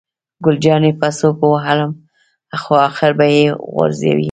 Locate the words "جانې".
0.63-0.91